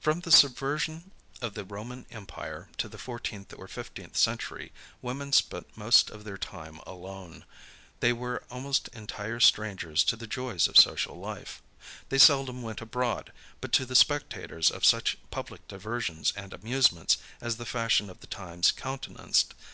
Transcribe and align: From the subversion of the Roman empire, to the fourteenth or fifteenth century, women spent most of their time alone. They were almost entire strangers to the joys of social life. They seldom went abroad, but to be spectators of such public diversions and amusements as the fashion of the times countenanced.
From 0.00 0.20
the 0.20 0.32
subversion 0.32 1.10
of 1.42 1.52
the 1.52 1.66
Roman 1.66 2.06
empire, 2.10 2.70
to 2.78 2.88
the 2.88 2.96
fourteenth 2.96 3.52
or 3.54 3.68
fifteenth 3.68 4.16
century, 4.16 4.72
women 5.02 5.34
spent 5.34 5.76
most 5.76 6.08
of 6.08 6.24
their 6.24 6.38
time 6.38 6.78
alone. 6.86 7.44
They 8.00 8.14
were 8.14 8.42
almost 8.50 8.88
entire 8.94 9.38
strangers 9.38 10.02
to 10.04 10.16
the 10.16 10.26
joys 10.26 10.66
of 10.66 10.78
social 10.78 11.14
life. 11.18 11.60
They 12.08 12.16
seldom 12.16 12.62
went 12.62 12.80
abroad, 12.80 13.34
but 13.60 13.72
to 13.72 13.84
be 13.86 13.94
spectators 13.94 14.70
of 14.70 14.86
such 14.86 15.18
public 15.30 15.68
diversions 15.68 16.32
and 16.34 16.54
amusements 16.54 17.18
as 17.42 17.58
the 17.58 17.66
fashion 17.66 18.08
of 18.08 18.20
the 18.20 18.28
times 18.28 18.72
countenanced. 18.72 19.52